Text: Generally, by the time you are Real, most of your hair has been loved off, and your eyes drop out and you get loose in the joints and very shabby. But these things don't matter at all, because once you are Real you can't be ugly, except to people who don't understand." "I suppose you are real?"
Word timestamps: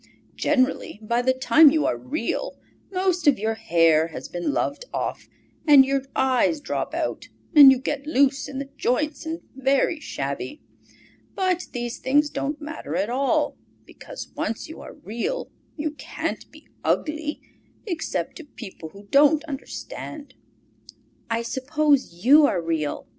Generally, 0.35 0.99
by 1.03 1.21
the 1.21 1.31
time 1.31 1.69
you 1.69 1.85
are 1.85 1.95
Real, 1.95 2.57
most 2.91 3.27
of 3.27 3.37
your 3.37 3.53
hair 3.53 4.07
has 4.07 4.27
been 4.27 4.51
loved 4.51 4.85
off, 4.91 5.29
and 5.67 5.85
your 5.85 6.01
eyes 6.15 6.59
drop 6.59 6.95
out 6.95 7.27
and 7.55 7.71
you 7.71 7.77
get 7.77 8.07
loose 8.07 8.47
in 8.47 8.57
the 8.57 8.67
joints 8.77 9.27
and 9.27 9.41
very 9.55 9.99
shabby. 9.99 10.59
But 11.35 11.67
these 11.71 11.99
things 11.99 12.31
don't 12.31 12.59
matter 12.59 12.95
at 12.95 13.11
all, 13.11 13.57
because 13.85 14.31
once 14.35 14.67
you 14.67 14.81
are 14.81 14.93
Real 14.93 15.51
you 15.77 15.91
can't 15.91 16.51
be 16.51 16.67
ugly, 16.83 17.39
except 17.85 18.37
to 18.37 18.43
people 18.43 18.89
who 18.89 19.03
don't 19.11 19.43
understand." 19.43 20.33
"I 21.29 21.43
suppose 21.43 22.25
you 22.25 22.47
are 22.47 22.59
real?" 22.59 23.05